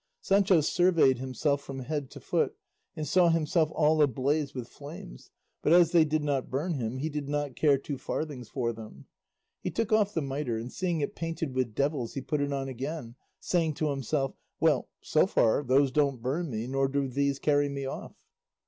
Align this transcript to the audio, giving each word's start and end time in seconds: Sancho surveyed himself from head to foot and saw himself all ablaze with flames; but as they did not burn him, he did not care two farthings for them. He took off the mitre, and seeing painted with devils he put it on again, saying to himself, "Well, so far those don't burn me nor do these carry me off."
Sancho 0.19 0.61
surveyed 0.61 1.19
himself 1.19 1.61
from 1.61 1.77
head 1.81 2.09
to 2.09 2.19
foot 2.19 2.55
and 2.95 3.07
saw 3.07 3.29
himself 3.29 3.69
all 3.75 4.01
ablaze 4.01 4.55
with 4.55 4.67
flames; 4.67 5.29
but 5.61 5.71
as 5.73 5.91
they 5.91 6.03
did 6.03 6.23
not 6.23 6.49
burn 6.49 6.73
him, 6.73 6.97
he 6.97 7.07
did 7.07 7.29
not 7.29 7.55
care 7.55 7.77
two 7.77 7.99
farthings 7.99 8.49
for 8.49 8.73
them. 8.73 9.05
He 9.61 9.69
took 9.69 9.91
off 9.91 10.15
the 10.15 10.23
mitre, 10.23 10.57
and 10.57 10.73
seeing 10.73 11.07
painted 11.09 11.53
with 11.53 11.75
devils 11.75 12.15
he 12.15 12.21
put 12.21 12.41
it 12.41 12.51
on 12.51 12.67
again, 12.67 13.13
saying 13.39 13.75
to 13.75 13.91
himself, 13.91 14.33
"Well, 14.59 14.89
so 15.03 15.27
far 15.27 15.61
those 15.61 15.91
don't 15.91 16.19
burn 16.23 16.49
me 16.49 16.65
nor 16.65 16.87
do 16.87 17.07
these 17.07 17.37
carry 17.37 17.69
me 17.69 17.85
off." 17.85 18.25